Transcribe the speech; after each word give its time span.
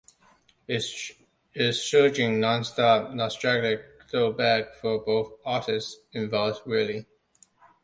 It's 0.67 1.11
surging, 1.79 2.39
non-stop 2.39 3.11
nostalgic 3.13 3.85
throwback- 4.09 4.73
for 4.81 4.97
both 4.99 5.33
artists 5.45 5.95
involved, 6.11 6.65
really. 6.65 7.05